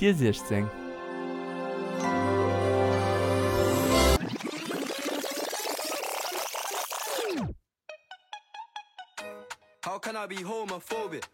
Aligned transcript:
Dir 0.00 0.14
sech 0.14 0.38
seng. 0.38 0.70
How 9.84 9.98
can 9.98 10.14
I 10.14 10.26
be 10.28 10.44
homophobic? 10.44 11.24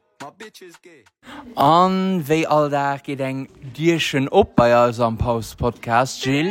An 1.57 2.25
wéi 2.27 2.47
all 2.47 2.71
da 2.71 2.97
geht 2.97 3.21
eng 3.21 3.49
Dirchen 3.77 4.29
op 4.29 4.57
bei 4.57 4.75
aus 4.75 4.99
am 4.99 5.19
Paus-Podcast 5.19 6.25
Jill? 6.25 6.51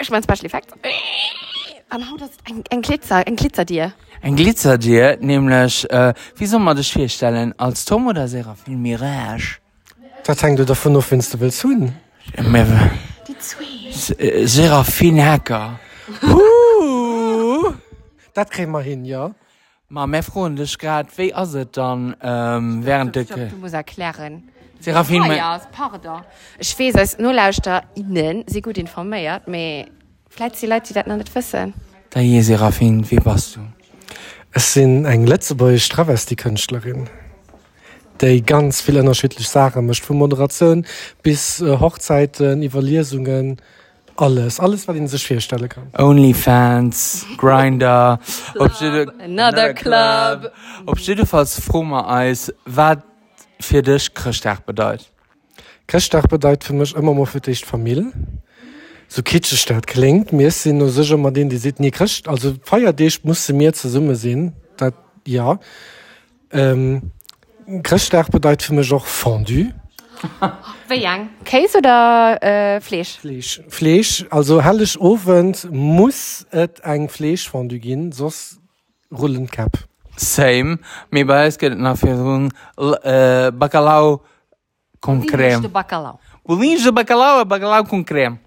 Ich 0.00 0.10
mein 0.10 0.22
Special 0.22 0.46
Effekt. 0.46 0.72
An 1.90 2.10
haut 2.10 2.22
eng 2.48 2.64
eng 2.70 2.80
Glitzer 2.80 3.26
eng 3.26 3.36
Glitzer 3.36 3.66
Dir. 3.66 3.92
Eng 4.22 4.36
Glitzer 4.36 4.78
Dir 4.78 5.18
nämlichlech 5.20 5.84
äh, 5.90 6.14
wie 6.36 6.46
sommer 6.46 6.74
dech 6.74 6.90
firstellen 6.90 7.52
als 7.58 7.84
Tom 7.84 8.06
oder 8.06 8.26
Serafin 8.26 8.80
Mirage? 8.80 9.65
Wat 10.26 10.42
hang 10.42 10.56
du 10.56 10.64
davon 10.64 10.92
noch 10.92 11.08
wennst 11.10 11.34
du 11.34 11.40
willst 11.40 11.62
hunn? 11.62 11.94
Seraphin 14.44 15.24
Hacker 15.24 15.78
Dat 18.34 18.50
kre 18.50 18.66
mar 18.66 18.82
hin 18.82 19.04
ja. 19.04 19.30
Ma 19.88 20.06
mé 20.06 20.22
froch 20.22 20.50
grad 20.78 21.06
wéi 21.16 21.32
as 21.32 21.54
et 21.54 21.76
dann 21.76 22.16
ähm, 22.20 22.84
wären 22.84 23.12
dëcke. 23.12 23.50
Du 23.50 23.56
muss 23.56 23.72
erklären. 23.72 24.42
Seraphin 24.80 25.22
oh, 25.22 25.32
ja, 25.32 25.60
Parder. 25.72 26.24
Ech 26.58 26.76
wees 26.78 26.96
als 26.96 27.18
nolauuster 27.18 27.84
innen 27.94 28.44
se 28.48 28.60
gut 28.60 28.78
informéiert, 28.78 29.46
méi 29.46 29.86
läit 30.38 30.56
ze 30.56 30.66
Leiit, 30.66 30.88
die 30.88 30.94
dat 30.94 31.08
an 31.08 31.18
net 31.18 31.30
fëssen. 31.30 31.72
Da 32.10 32.20
je 32.20 32.42
Seraphin, 32.42 33.08
wie 33.10 33.24
warst 33.24 33.56
du? 33.56 33.60
Es 34.52 34.72
sinn 34.72 35.04
eng 35.06 35.26
letze 35.26 35.54
bei 35.54 35.78
Stravers 35.78 36.26
die 36.26 36.36
Kënchtlerin. 36.36 37.08
Ganz 38.44 38.80
viel 38.80 38.98
unterschiedlich 38.98 39.48
Sachen 39.48 39.86
mischt, 39.86 40.04
von 40.04 40.16
Moderation 40.18 40.86
bis 41.22 41.60
äh, 41.60 41.78
Hochzeiten, 41.78 42.62
Evaluierungen, 42.62 43.56
alles, 44.16 44.60
alles, 44.60 44.88
was 44.88 44.96
ihnen 44.96 45.08
sich 45.08 45.26
vorstellen 45.26 45.68
kann. 45.68 45.88
Onlyfans, 45.98 47.26
Grinder, 47.36 48.18
Another 49.22 49.74
Club. 49.74 50.52
Op 50.86 50.98
falls 51.26 51.60
frommer 51.60 52.08
Eis 52.08 52.52
wat 52.64 53.02
fir 53.60 53.82
dech 53.82 54.14
Christach 54.14 54.60
bedeut. 54.60 55.10
Christtag 55.86 56.28
bedeutet 56.28 56.64
für 56.64 56.74
mich 56.74 56.94
immer 56.94 57.14
mal 57.14 57.26
für 57.26 57.40
dich 57.40 57.64
Familie. 57.64 58.12
So 59.08 59.22
kitschig 59.22 59.64
das 59.66 59.82
klingt, 59.82 60.32
mir 60.32 60.50
sind 60.50 60.78
nur 60.78 60.88
sicher 60.88 61.16
mal 61.16 61.30
den, 61.30 61.48
die 61.48 61.58
sieht 61.58 61.78
nie 61.78 61.92
Christ. 61.92 62.26
Also 62.26 62.54
feier 62.62 62.92
dich 62.92 63.22
musste 63.22 63.52
mir 63.52 63.72
zur 63.72 63.90
Summe 63.90 64.16
sehen, 64.16 64.52
das 64.76 64.94
ja. 65.26 65.60
Ähm, 66.50 67.12
Christtag 67.82 68.30
bedeutet 68.30 68.62
für 68.62 68.74
mich 68.74 68.92
auch 68.92 69.04
Fondue. 69.06 69.72
Wie 70.88 71.00
lang? 71.00 71.30
Käse 71.44 71.78
oder 71.78 72.38
äh, 72.42 72.80
Fleisch? 72.80 73.18
Fleisch. 73.18 73.60
Fleisch, 73.68 74.24
also 74.30 74.62
hellig 74.62 74.98
Ofen 75.00 75.54
muss 75.70 76.46
et 76.50 76.80
eng 76.80 77.08
Fleischfondue 77.08 77.78
gehen, 77.78 78.12
sonst 78.12 78.60
rollen 79.10 79.50
Cap. 79.50 79.72
Same 80.16 80.78
mé 81.10 81.24
bei 81.24 81.50
get 81.50 81.76
nach 81.76 81.98
fir 81.98 82.16
hun 82.16 82.50
äh, 83.02 83.50
Bacalao 83.52 84.22
con 85.00 85.22
Wie 85.22 85.26
crème. 85.28 85.60
de 85.60 85.68
Bacalao. 85.68 86.18
Bolinge 86.44 86.92
Bacalao 86.92 87.44
Bacalao 87.44 87.84
con 87.84 88.04
crème. 88.04 88.38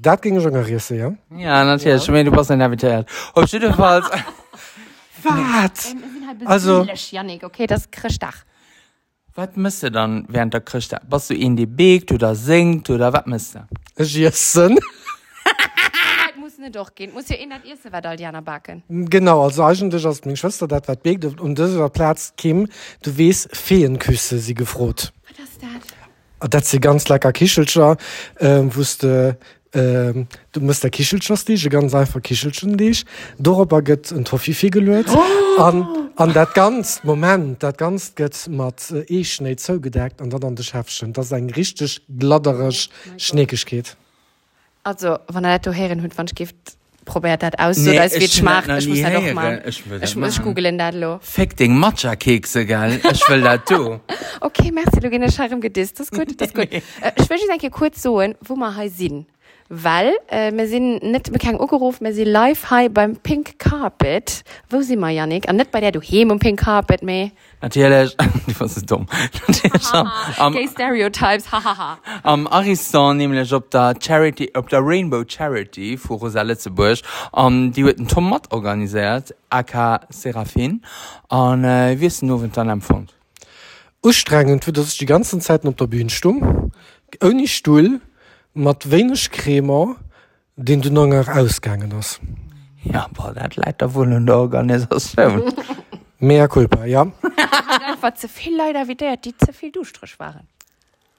Dat 0.00 0.22
ging 0.22 0.40
schon 0.40 0.52
gerissen, 0.52 0.96
ja? 0.96 1.12
Ja 1.36 1.64
natürlich 1.64 2.08
mé 2.08 2.24
du 2.24 2.30
pass 2.30 2.48
navitiert. 2.48 3.10
Op 3.34 3.46
falls 3.76 4.06
Was? 5.22 5.94
Also. 6.44 6.80
Also- 6.80 6.86
Janik, 7.10 7.44
okay, 7.44 7.66
das 7.66 7.82
ist 7.82 7.92
Christach. 7.92 8.44
Wat 9.34 9.56
müsste 9.56 9.90
dann 9.90 10.26
während 10.28 10.54
der 10.54 10.60
Christ 10.60 10.94
was 11.08 11.28
du 11.28 11.34
in 11.34 11.56
die 11.56 11.66
begt 11.66 12.12
oder 12.12 12.34
singt 12.34 12.90
oder 12.90 13.12
wat 13.12 13.26
müsste 13.26 13.66
Jessen. 13.96 14.76
Das 15.44 16.36
muss 16.38 16.58
nicht 16.58 16.74
durchgehen. 16.74 17.12
Muss 17.12 17.28
ja 17.28 17.36
in 17.36 17.50
das 17.50 17.64
erste, 17.64 17.92
was 17.92 18.04
Aldiana 18.04 18.40
backen. 18.40 18.82
Genau, 18.88 19.42
also 19.44 19.64
eigentlich 19.64 20.04
als 20.06 20.24
meine 20.24 20.36
Schwester 20.36 20.66
das 20.66 20.82
was 20.86 20.96
begt 20.96 21.24
und 21.24 21.58
dieser 21.58 21.88
Platz 21.88 22.34
kim, 22.36 22.68
du 23.02 23.18
weißt, 23.18 23.54
Feenküsse 23.54 24.38
sie 24.38 24.54
gefroht. 24.54 25.12
Was 25.28 25.48
ist 25.48 25.62
das? 25.62 25.70
Und 26.40 26.54
Das 26.54 26.72
ist 26.74 26.82
ganz 26.82 27.08
lecker 27.08 27.32
Kichelcher, 27.32 27.96
ähm, 28.40 28.74
wusste, 28.74 29.38
ähm, 29.74 30.26
du 30.52 30.60
musst 30.60 30.82
der 30.82 30.90
Kichelcher 30.90 31.36
stich, 31.36 31.68
ganz 31.70 31.94
einfach 31.94 32.20
Kichelchen 32.22 32.76
dich. 32.76 33.04
Darüber 33.38 33.80
geht 33.82 34.10
ein 34.12 34.24
Toffifee 34.24 34.70
gelöst. 34.70 35.08
Oh. 35.14 35.60
An, 35.62 35.86
an 36.16 36.32
dat 36.32 36.54
ganz 36.54 37.02
Moment, 37.04 37.62
dat 37.62 37.78
ganz 37.78 38.14
geht 38.14 38.48
mit 38.48 38.90
äh, 38.90 39.00
E-Schnee 39.20 39.56
zugedeckt 39.56 40.20
und 40.20 40.32
dann 40.32 40.42
an 40.44 40.56
das 40.56 40.66
Schäfchen. 40.66 41.12
Das 41.12 41.26
ist 41.26 41.32
ein 41.32 41.50
richtig 41.50 42.02
gladderisch 42.18 42.88
Schneekisch 43.18 43.64
geht. 43.66 43.96
Also, 44.84 45.18
wenn 45.28 45.44
er 45.44 45.58
das 45.58 45.74
hat, 45.76 45.90
wenn 45.90 46.26
ich 46.26 46.34
Gift 46.34 46.56
probiert 47.04 47.42
hat 47.42 47.58
aus, 47.58 47.78
Nee, 47.78 47.92
so, 47.92 47.96
dass 47.96 48.14
ich 48.14 48.32
schmack. 48.32 48.66
das 48.66 48.84
Ich 48.84 48.88
muss 48.90 49.00
das 49.00 49.10
hören. 49.10 49.34
mal. 49.34 49.62
Ich 49.66 49.88
will 49.90 49.98
das 50.00 50.10
Ich 50.10 50.16
muss 50.16 50.40
googeln 50.42 50.78
das 50.78 50.94
lo. 50.94 51.18
Fekting 51.20 51.76
Matcha-Kekse 51.76 52.66
gell 52.66 53.00
ich 53.12 53.28
will 53.28 53.40
dat 53.42 53.68
du 53.70 54.00
Okay, 54.40 54.70
merci, 54.70 55.00
du 55.00 55.08
gehst 55.10 55.36
Charme 55.36 55.60
gedisst. 55.60 55.98
Das 55.98 56.08
ist 56.08 56.12
gut, 56.12 56.40
das 56.40 56.48
ist 56.48 56.54
gut. 56.54 56.72
äh, 56.72 56.80
ich 57.16 57.28
will 57.30 57.38
jetzt 57.38 57.70
kurz 57.72 58.02
sagen, 58.02 58.34
wo 58.42 58.54
wir 58.56 58.76
hier 58.76 58.90
sind. 58.90 59.26
weil 59.68 60.12
äh, 60.28 60.50
mir 60.50 60.66
sind 60.68 61.02
net 61.02 61.32
bekannt 61.32 61.60
ugeruf 61.60 62.00
mir 62.00 62.12
sie 62.12 62.24
live 62.24 62.70
high 62.70 62.90
beim 62.92 63.16
pink 63.16 63.58
carpet. 63.58 64.44
Wo 64.70 64.82
sie 64.82 64.96
mal 64.96 65.10
janik? 65.10 65.48
An 65.48 65.56
net 65.56 65.70
bei 65.70 65.80
der 65.80 65.92
du 65.92 66.00
hem 66.00 66.30
um 66.30 66.38
pink 66.38 66.60
carpet 66.60 67.02
me 67.02 67.32
natürlich. 67.60 68.16
Was 68.58 68.74
dumm. 68.84 69.06
Am, 69.92 70.10
am, 70.38 70.68
stereotypes 70.68 71.50
hahaha. 71.50 71.98
Am 72.22 72.46
Arison 72.46 73.16
nämlich 73.16 73.52
ob 73.52 73.70
der 73.70 73.94
charity 74.00 74.50
ob 74.54 74.68
der 74.68 74.80
rainbow 74.82 75.24
charity 75.26 75.96
vor 75.96 76.18
rosale 76.18 76.56
zu 76.56 76.70
bursch 76.70 77.02
um, 77.32 77.72
die 77.72 77.84
wird 77.84 77.98
den 77.98 78.08
tomat 78.08 78.52
organisiert 78.52 79.34
ak 79.50 80.06
seraphin 80.10 80.82
an 81.28 81.64
äh, 81.64 81.96
wir 81.98 82.10
sind 82.10 82.28
nur 82.28 82.46
dann 82.48 82.68
empfund 82.68 83.14
ustrengend 84.02 84.66
wird 84.66 84.78
das 84.78 84.96
die 84.96 85.06
ganzen 85.06 85.40
zeiten 85.40 85.68
ob 85.68 85.76
der 85.76 85.86
bühnen 85.86 86.10
stumm. 86.10 86.72
Ohne 87.22 87.46
stuhl. 87.46 88.00
Mit 88.54 88.90
wenig 88.90 89.30
Creme, 89.30 89.96
den 90.56 90.82
du 90.82 90.90
noch 90.90 91.06
nicht 91.06 91.28
ausgegangen 91.28 91.92
hast. 91.94 92.20
ja 92.84 93.08
boah, 93.14 93.32
dat 93.32 93.56
leit 93.56 93.80
der 93.80 93.94
wohl 93.94 94.12
in 94.12 94.26
der 94.26 94.36
Organisation 94.36 95.52
Mehr 96.18 96.46
Culpa, 96.46 96.84
ja. 96.84 97.02
Einfach 97.88 98.14
zu 98.14 98.28
viel 98.28 98.56
Leute 98.56 98.86
wie 98.86 98.94
der, 98.94 99.16
die 99.16 99.36
zu 99.36 99.52
viel 99.52 99.72
Duschstrich 99.72 100.20
waren. 100.20 100.46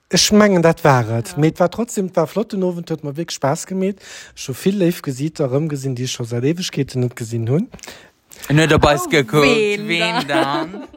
Ich 0.09 0.31
meine, 0.31 0.61
das 0.61 0.81
war 0.83 1.09
es. 1.09 1.31
Ja. 1.31 1.37
Mit 1.39 1.59
war 1.59 1.69
trotzdem, 1.69 2.15
war 2.15 2.25
flott 2.25 2.53
und 2.53 2.63
Ofen, 2.63 2.85
hat 2.89 3.03
mir 3.03 3.17
wirklich 3.17 3.35
Spaß 3.35 3.67
gemacht. 3.67 3.95
Schon 4.33 4.55
viel 4.55 4.77
live 4.77 5.01
gesehen, 5.01 5.33
darum 5.33 5.67
gesehen, 5.67 5.93
die 5.95 6.03
ich 6.03 6.11
schon 6.13 6.25
seit 6.25 6.45
Ewigkeiten 6.45 7.01
nicht 7.01 7.17
gesehen 7.17 7.49
habe. 7.49 7.67
net 8.49 8.71
dabei 8.71 8.97
oh, 8.97 9.09
geguckt 9.09 9.43
wen 9.43 9.87
wen 9.87 10.27
dann 10.27 10.87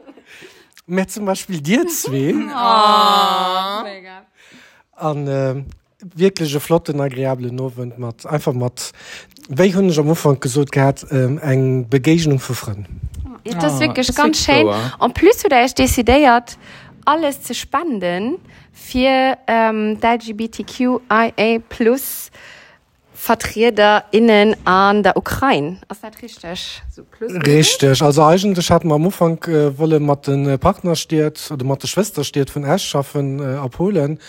Mehr 0.85 1.07
zum 1.07 1.25
Beispiel 1.25 1.59
dir 1.59 1.85
zwei. 1.87 2.33
Oh. 2.33 3.83
Mega. 3.83 4.25
an 4.95 5.27
äh, 5.27 5.63
wirklichsche 5.99 6.59
flotten 6.59 7.01
agréable 7.01 7.51
nowen 7.51 7.93
mat 7.97 8.25
einfach 8.25 8.53
mat 8.53 8.91
wéi 9.49 9.73
hun 9.73 9.91
am 9.97 10.09
Ufang 10.09 10.39
gesot 10.39 10.71
gehabt 10.71 11.05
ähm, 11.11 11.39
eng 11.39 11.87
Begeung 11.89 12.39
verfrennen. 12.39 12.87
Ja, 13.45 13.57
das 13.59 13.77
oh, 13.77 13.79
wirklich 13.79 14.07
das 14.07 14.15
ganz 14.15 14.43
schön 14.43 14.67
an 14.67 15.13
plus 15.13 15.37
du 15.43 15.47
ich 15.55 15.73
desideiert 15.73 16.57
alles 17.05 17.41
zu 17.41 17.53
spannen 17.55 18.37
für 18.73 19.37
ähm, 19.47 19.97
LGBTQIA 20.01 21.59
plus 21.69 22.29
äh, 22.29 22.56
VertreterInnen 23.17 24.55
an 24.63 25.01
der 25.01 25.17
Ukraine. 25.17 25.77
Ist 25.91 26.03
das 26.03 26.21
richtig? 26.21 26.83
So 26.89 27.01
plus 27.03 27.33
richtig. 27.45 28.01
Also 28.01 28.23
eigentlich 28.23 28.69
hatten 28.69 28.87
wir 28.89 28.95
am 28.95 29.05
Anfang 29.05 29.43
äh, 29.45 29.77
wolle 29.77 29.99
mit 29.99 30.27
den 30.27 30.59
Partner 30.59 30.95
steht 30.95 31.49
oder 31.51 31.65
mit 31.65 31.81
der 31.81 31.87
Schwester 31.87 32.23
steht 32.23 32.51
von 32.51 32.63
Erstschaffen 32.63 33.39
äh, 33.39 33.57
ab 33.57 33.71
Polen. 33.71 34.19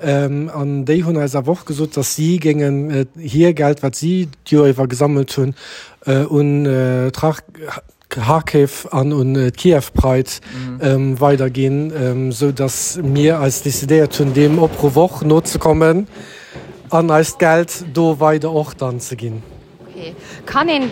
Ähm, 0.00 0.48
an 0.54 0.84
die 0.84 1.02
hun 1.02 1.16
als 1.16 1.34
auch 1.34 1.64
gesagt, 1.64 1.96
dass 1.96 2.14
sie 2.14 2.38
gingen 2.38 2.90
äh, 2.90 3.06
hier 3.18 3.52
Geld, 3.52 3.82
was 3.82 3.98
sie 3.98 4.28
die 4.46 4.56
gesammelt 4.86 5.36
haben, 5.36 5.54
äh, 6.06 6.20
und 6.20 6.66
äh, 6.66 7.10
trag, 7.10 7.42
Harkiv 8.16 8.86
an 8.92 9.12
und 9.12 9.34
äh, 9.34 9.50
Kiew 9.50 9.82
breit 9.92 10.40
mhm. 10.54 10.78
ähm, 10.80 11.20
weitergehen, 11.20 11.92
ähm, 11.94 12.32
so 12.32 12.52
dass 12.52 12.96
mir 13.02 13.40
als 13.40 13.62
Dissidär 13.62 14.08
hun 14.18 14.32
dem 14.32 14.60
Oprovoch 14.60 15.22
not 15.22 15.48
zu 15.48 15.58
kommen. 15.58 15.98
Mhm 15.98 16.06
als 16.90 17.38
Geld 17.38 17.84
do 17.94 18.18
weiter 18.20 18.52
och 18.52 18.74
dann 18.74 19.00
zu 19.00 19.16
gehen. 19.16 19.42
Okay. 19.88 20.14
Kann 20.44 20.68
ihn, 20.68 20.90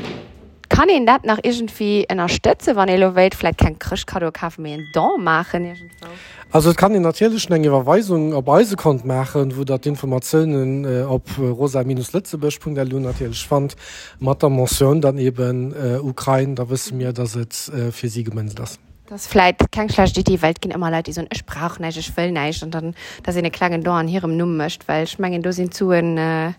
kann 0.68 0.88
ihn 0.88 1.06
das 1.06 1.18
nach 1.24 1.38
irgendwie 1.42 2.06
unterstützen, 2.10 2.76
wenn 2.76 2.88
ihr 2.88 3.14
wollt, 3.14 3.34
vielleicht 3.34 3.58
kein 3.58 3.78
Christkado 3.78 4.30
kaufen, 4.32 4.62
mehr 4.62 4.74
einen 4.74 4.88
Don 4.92 5.22
machen? 5.22 5.64
Irgendwo? 5.64 6.06
Also 6.54 6.70
es 6.70 6.76
kann 6.76 6.92
die 6.92 7.00
natürlich 7.00 7.50
eng 7.50 7.64
Überweisung 7.64 8.32
op 8.32 8.48
Eisekont 8.48 9.04
machen, 9.04 9.56
wo 9.56 9.64
dat 9.64 9.86
Informationen 9.86 10.84
äh, 10.84 11.02
op 11.02 11.26
äh, 11.36 11.48
rosa-letzteburg.lu 11.48 13.00
natürlich 13.00 13.44
fand 13.44 13.74
mat 14.20 14.40
der 14.40 14.50
Mention 14.50 15.00
dann 15.00 15.18
eben 15.18 15.74
äh, 15.74 15.98
Ukraine, 15.98 16.54
da 16.54 16.70
wissen 16.70 16.98
mir, 16.98 17.12
dass 17.12 17.34
het 17.34 17.72
äh, 17.74 17.90
für 17.90 18.08
sie 18.08 18.22
gemens 18.22 18.54
das. 18.54 18.78
Das 19.06 19.26
vielleicht 19.26 19.70
kein 19.70 19.90
schlecht 19.90 20.26
die 20.26 20.40
Welt 20.40 20.62
gehen 20.62 20.70
immer 20.70 20.90
Leute 20.90 21.04
die 21.04 21.12
so 21.12 21.20
ein, 21.20 21.28
ich 21.30 21.44
brauche 21.44 21.80
nicht 21.82 21.98
ich 21.98 22.16
will 22.16 22.32
nicht 22.32 22.62
und 22.62 22.70
dann 22.74 22.94
da 23.22 23.32
sie 23.32 23.40
eine 23.40 23.50
kleine 23.50 23.78
Dorn 23.80 24.08
hier 24.08 24.24
im 24.24 24.38
Numm 24.38 24.56
möchte 24.56 24.88
weil 24.88 25.04
ich 25.04 25.18
meine 25.18 25.40
du 25.40 25.52
sind 25.52 25.74
zu 25.74 25.90
in, 25.90 26.16
äh, 26.16 26.52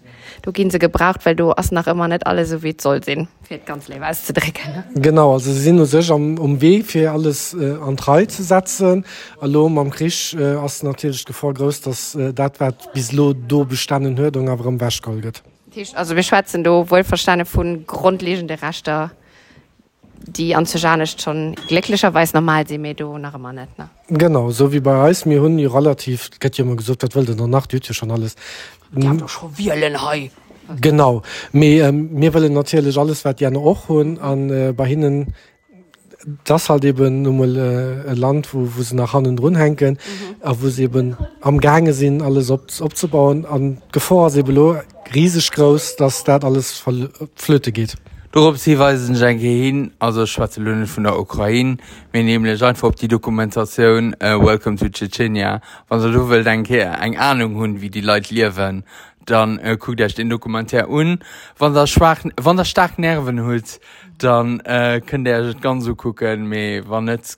du 0.44 0.52
gehen 0.52 0.70
sie 0.70 0.78
gebraucht 0.78 1.26
weil 1.26 1.36
du 1.36 1.52
hast 1.52 1.72
nach 1.72 1.88
immer 1.88 2.08
nicht 2.08 2.28
alle 2.28 2.46
so 2.46 2.62
wie 2.62 2.76
es 2.78 2.84
soll 2.84 3.04
sehen 3.04 3.28
fehlt 3.42 3.66
ganz 3.66 3.88
leer 3.88 4.00
was 4.02 4.26
zu 4.26 4.34
drecken 4.34 4.72
ne? 4.74 4.84
Genau 4.94 5.34
also 5.34 5.52
sie 5.52 5.60
sind 5.60 5.78
nur 5.78 5.88
sich 5.88 6.12
um, 6.12 6.38
um 6.38 6.62
Weg 6.62 6.86
für 6.86 7.10
alles 7.12 7.56
äh, 7.56 7.78
an 7.82 7.96
drei 7.96 8.26
zu 8.28 8.44
setzen. 8.44 9.06
Hallo 9.42 9.66
am 9.66 9.90
Krisch 9.90 10.36
äh, 10.36 10.56
hast 10.58 10.84
natürlich 10.84 11.26
Gefahr 11.26 11.54
groß 11.54 11.82
dass 11.82 12.14
äh, 12.14 12.32
das 12.32 12.60
wird 12.60 12.94
bis 12.94 13.12
lo 13.12 13.34
do 13.34 13.66
bestanden 13.66 14.18
hört 14.20 14.38
und 14.38 14.50
aber 14.50 14.66
im 14.66 14.80
Wäschgolget 14.80 15.42
Tisch- 15.72 15.96
also 15.96 16.16
wir 16.16 16.22
schwatzen 16.22 16.64
du 16.64 16.88
wohl 16.92 17.04
verstanden 17.04 17.48
von 17.48 17.88
grundlegende 17.88 18.62
Raster 18.62 19.10
die 20.27 20.56
anzujanisch 20.56 21.16
schon 21.19 21.56
glücklicherweise 21.68 22.33
normal 22.33 22.68
sie 22.68 22.77
mir 22.77 22.94
du 22.94 23.18
nach 23.18 23.36
immer 23.36 23.54
nicht 23.54 23.77
ne? 23.77 23.89
Genau 24.10 24.51
so 24.51 24.72
wie 24.72 24.80
bei 24.80 25.04
Eis 25.04 25.25
mir 25.25 25.42
hun 25.42 25.60
relativ 25.60 26.30
get 26.39 26.57
immer 26.60 26.75
gesucht 26.75 27.04
dat 27.04 27.16
wollte 27.16 27.36
der 27.36 27.48
Nacht 27.48 27.74
ja 27.74 27.94
schon 27.94 28.12
alles. 28.12 28.36
Die 28.92 29.07
haben 29.07 29.19
doch 29.19 29.30
schon 29.30 29.54
Vielen 29.54 30.01
hei. 30.01 30.31
Genau 30.81 31.22
mir 31.51 31.86
ähm, 31.86 32.13
mir 32.13 32.33
wollen 32.33 32.54
natürlich 32.54 32.98
alles 32.98 33.24
wat 33.25 33.38
gerne 33.38 33.60
auch 33.60 33.89
hun 33.89 34.19
an 34.19 34.50
äh, 34.50 34.74
bei 34.74 34.88
hinnen 34.88 35.33
das 36.44 36.69
halt 36.69 36.83
eben 36.86 37.22
nun 37.22 37.38
mal 37.38 37.56
äh, 37.56 38.10
ein 38.10 38.18
Land 38.18 38.54
wo, 38.54 38.68
wo 38.75 38.81
sie 38.81 38.95
nach 38.95 39.13
Hannen 39.13 39.38
runhängen 39.38 40.00
mhm. 40.00 40.56
wo 40.60 40.69
sie 40.69 40.83
eben 40.83 41.18
am 41.42 41.60
gange 41.60 41.94
sind 41.94 42.22
alles 42.22 42.50
op, 42.50 42.68
abzubauen 42.80 43.45
an 43.45 43.81
Gefahr 43.92 44.30
sie 44.31 44.44
belo 44.44 44.77
riesig 45.13 45.51
groß 45.51 45.98
dass 45.98 46.24
dat 46.24 46.44
alles 46.44 46.72
voll 46.72 47.10
flöte 47.36 47.72
geht 47.72 47.95
Dorop 48.36 48.58
sie 48.58 48.78
weisen 48.78 49.16
Jenke 49.16 49.48
hin 49.48 49.94
also 49.98 50.26
schwarze 50.26 50.60
Löhne 50.60 50.88
von 50.88 51.06
der 51.06 51.18
Ukraine, 51.18 51.78
mé 52.12 52.22
nemlech 52.22 52.62
einfach 52.66 52.90
op 52.90 52.98
die 52.98 53.08
Dokumentation 53.08 54.14
uh, 54.22 54.44
Welcome 54.46 54.76
to 54.76 54.90
Tschetschenia, 54.90 55.62
wann 55.88 56.12
du 56.12 56.30
will 56.30 56.44
denke 56.44 56.82
eng 56.82 57.16
Ahnung 57.16 57.56
hun 57.56 57.80
wie 57.80 57.90
die 57.90 58.02
Leute 58.02 58.34
liewen, 58.34 58.84
dann 59.26 59.58
äh, 59.60 59.78
guckt 59.80 60.02
euch 60.02 60.16
den 60.16 60.30
Dokumentär 60.30 60.90
un, 60.90 61.20
wann 61.58 61.74
der 61.74 61.88
schwachen 61.88 62.34
wann 62.36 62.58
der 62.58 62.66
stark 62.66 63.00
Nerven 63.00 63.42
holt 63.46 63.80
dann 64.18 64.60
äh, 64.66 65.00
könnt 65.00 65.30
ihr 65.30 65.54
ganz 65.62 65.86
so 65.86 65.96
gucken, 65.96 66.50
méi 66.50 66.84
wann 66.86 67.06
net 67.06 67.38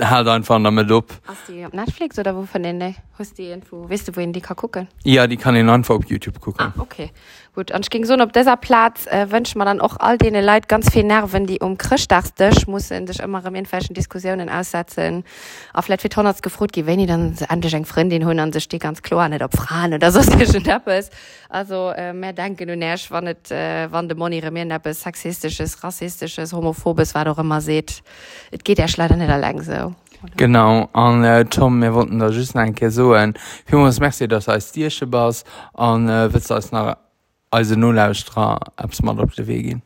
halt 0.00 0.28
einfach 0.28 0.62
damit 0.62 0.90
ab. 0.90 1.06
Hast 1.26 1.48
du 1.48 1.52
die 1.52 1.66
auf 1.66 1.72
Netflix 1.72 2.18
oder 2.18 2.34
wo 2.36 2.42
von 2.42 2.62
denen? 2.62 2.94
Hast 3.18 3.32
du 3.32 3.42
die 3.42 3.48
irgendwo, 3.48 3.88
weißt 3.88 4.08
du, 4.08 4.16
wohin 4.16 4.32
die 4.32 4.40
kann 4.40 4.56
gucken? 4.56 4.88
Ja, 5.04 5.26
die 5.26 5.36
kann 5.36 5.54
ich 5.56 5.68
einfach 5.68 5.96
auf 5.96 6.04
YouTube 6.08 6.40
gucken. 6.40 6.66
Ah, 6.66 6.80
okay. 6.80 7.10
Gut, 7.52 7.72
und 7.72 7.84
ich 7.84 7.90
ging 7.90 8.04
so, 8.04 8.14
auf 8.14 8.30
dieser 8.30 8.56
Platz 8.56 9.08
äh, 9.08 9.30
wünscht 9.32 9.56
man 9.56 9.66
dann 9.66 9.80
auch 9.80 9.96
all 9.98 10.18
denen 10.18 10.44
Leute 10.44 10.68
ganz 10.68 10.88
viel 10.88 11.02
Nerven, 11.02 11.46
die 11.46 11.58
um 11.58 11.76
Christdachstisch 11.76 12.68
müssen 12.68 13.08
sich 13.08 13.18
immer 13.18 13.40
in 13.40 13.56
irgendwelchen 13.56 13.92
Diskussionen 13.92 14.48
aussetzen. 14.48 15.24
Auf 15.74 15.86
vielleicht 15.86 16.04
wird 16.04 16.12
Tonnerz 16.12 16.42
gefragt, 16.42 16.76
wenn 16.86 17.00
die 17.00 17.06
dann 17.06 17.36
endlich 17.48 17.74
eine 17.74 17.84
Freundin 17.84 18.24
holen, 18.24 18.38
und 18.38 18.52
sich 18.52 18.68
die 18.68 18.78
ganz 18.78 19.02
klar 19.02 19.28
nicht 19.28 19.42
ob 19.42 19.56
Frauen 19.56 19.94
oder 19.94 20.12
so, 20.12 20.20
zwischen 20.22 20.64
schon. 20.64 20.80
Also, 21.48 21.90
äh, 21.90 22.12
mehr 22.12 22.32
denken 22.32 22.70
und 22.70 22.82
erst, 22.82 23.10
wann, 23.10 23.24
nicht, 23.24 23.50
äh, 23.50 23.88
wann 23.90 24.06
der 24.06 24.16
Moni 24.16 24.38
remieren, 24.38 24.70
etwas 24.70 25.02
sexistisches, 25.02 25.82
rassistisches, 25.82 26.52
homophobes, 26.52 27.14
was 27.16 27.26
auch 27.26 27.38
immer 27.38 27.60
seht. 27.60 28.02
Es 28.52 28.62
geht 28.62 28.78
ja 28.78 28.86
leider 28.96 29.16
nicht 29.16 29.30
allein 29.30 29.60
so. 29.60 29.89
Genau 30.36 30.88
an 30.92 31.24
äh, 31.24 31.44
Tom 31.44 31.80
wir 31.80 31.94
wollten 31.94 32.18
da 32.18 32.28
just 32.28 32.54
enke 32.54 32.90
soen 32.90 33.34
Fi 33.66 33.76
uns 33.76 34.00
Merci 34.00 34.28
dat 34.28 34.48
als 34.48 34.72
Dirsche 34.72 35.06
bas 35.06 35.44
an 35.74 36.08
äh, 36.08 36.32
wit 36.32 36.50
als 36.50 36.72
nach 36.72 36.96
als 37.50 37.74
nulllauusstra 37.76 38.58
abs 38.76 39.02
mat 39.02 39.18
op 39.18 39.34
de 39.34 39.46
we 39.46 39.62
gin. 39.62 39.82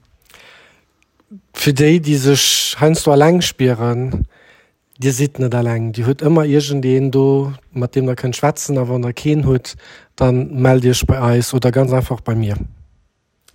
für 1.52 1.72
die 1.72 2.00
die 2.00 2.16
sich 2.16 2.76
heinst 2.80 3.06
du 3.06 3.12
allein 3.12 3.42
spieren 3.42 4.26
die 4.98 5.10
sieht 5.10 5.38
nicht 5.38 5.54
allein. 5.54 5.92
Die 5.92 6.04
hört 6.06 6.22
immer 6.22 6.44
irgend 6.44 6.84
den 6.84 7.10
du 7.10 7.52
mit 7.72 7.94
dem 7.94 8.06
da 8.06 8.14
kein 8.14 8.32
schwatzen 8.32 8.78
aber 8.78 8.98
der 8.98 9.12
kein 9.12 9.44
hut 9.46 9.74
dann 10.16 10.54
melde 10.54 10.88
dich 10.88 11.04
bei 11.06 11.20
Eis 11.20 11.52
oder 11.52 11.72
ganz 11.72 11.92
einfach 11.92 12.20
bei 12.20 12.34
mir. 12.34 12.56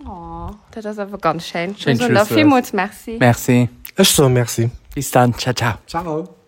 Oh, 0.05 0.49
das 0.71 0.85
ist 0.85 0.99
aber 0.99 1.17
ganz 1.17 1.47
schön. 1.47 1.75
Schön, 1.77 1.99
Also, 2.01 2.33
vielmals 2.33 2.73
merci. 2.73 3.17
Merci. 3.19 3.69
Ich 3.97 4.09
so 4.09 4.27
merci. 4.27 4.69
Bis 4.93 5.11
dann 5.11 5.33
ciao 5.37 5.53
ciao. 5.53 5.75
ciao 5.87 6.38